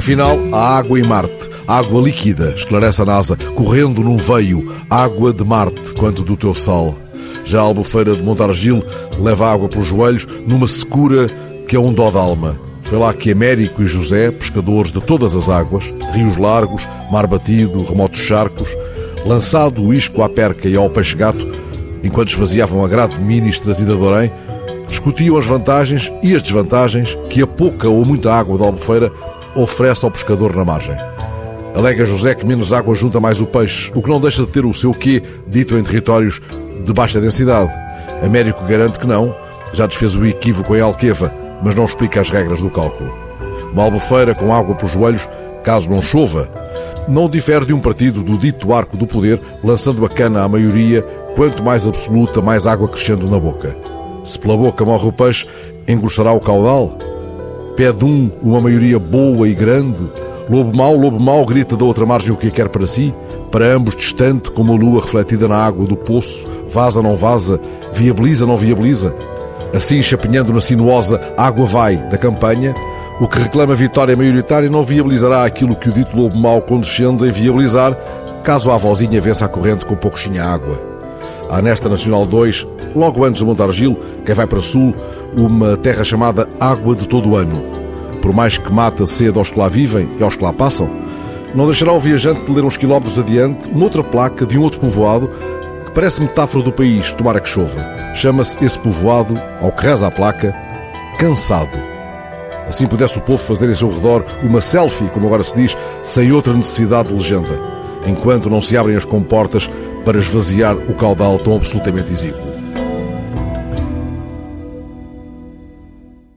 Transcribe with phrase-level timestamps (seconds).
[0.00, 5.44] Afinal, há água em Marte, água líquida, esclarece a NASA, correndo num veio, água de
[5.44, 6.96] Marte, quanto do teu sal.
[7.44, 8.82] Já a albufeira de Montargil
[9.18, 11.28] leva água pelos joelhos numa secura
[11.68, 12.58] que é um dó d'alma.
[12.82, 17.84] Foi lá que Américo e José, pescadores de todas as águas, rios largos, mar batido,
[17.84, 18.70] remotos charcos,
[19.26, 21.46] lançado o isco à perca e ao peixe-gato,
[22.02, 24.32] enquanto esvaziavam a grade de Minis trazida de Orém,
[24.88, 29.10] discutiam as vantagens e as desvantagens que a pouca ou muita água da albufeira
[29.54, 30.96] oferece ao pescador na margem.
[31.74, 34.64] Alega José que menos água junta mais o peixe, o que não deixa de ter
[34.64, 36.40] o seu quê dito em territórios
[36.84, 37.70] de baixa densidade.
[38.24, 39.34] Américo garante que não,
[39.72, 43.12] já desfez o equívoco em Alqueva, mas não explica as regras do cálculo.
[43.72, 45.28] Uma albufeira com água por joelhos,
[45.60, 46.48] caso não chova,
[47.08, 51.02] não difere de um partido do dito arco do poder, lançando a cana à maioria,
[51.34, 53.76] quanto mais absoluta, mais água crescendo na boca.
[54.24, 55.46] Se pela boca morre o peixe,
[55.88, 56.96] engrossará o caudal?
[57.76, 60.10] Pede um uma maioria boa e grande.
[60.48, 63.14] Lobo mau, lobo mau, grita da outra margem o que quer para si.
[63.50, 67.60] Para ambos distante, como a lua refletida na água do poço, vaza, não vaza,
[67.92, 69.14] viabiliza, não viabiliza.
[69.74, 72.74] Assim, chapinhando na sinuosa água vai da campanha,
[73.20, 77.30] o que reclama vitória maioritária não viabilizará aquilo que o dito lobo mau condescende em
[77.30, 77.94] viabilizar,
[78.42, 80.80] caso a avózinha vença a corrente com pouquinha água.
[81.50, 84.94] Há nesta Nacional 2, logo antes de Montargil, quem vai para sul,
[85.36, 87.62] uma terra chamada Água de Todo o Ano.
[88.22, 90.88] Por mais que mata sede aos que lá vivem e aos que lá passam,
[91.54, 94.80] não deixará o viajante de ler uns quilómetros adiante uma outra placa de um outro
[94.80, 95.28] povoado
[95.84, 97.84] que parece metáfora do país, tomara que chova.
[98.14, 100.54] Chama-se esse povoado, ao que reza a placa,
[101.18, 101.99] Cansado.
[102.70, 106.30] Assim pudesse o povo fazer em seu redor uma selfie, como agora se diz, sem
[106.30, 107.48] outra necessidade de legenda,
[108.06, 109.68] enquanto não se abrem as comportas
[110.04, 112.49] para esvaziar o caudal tão absolutamente exíguo.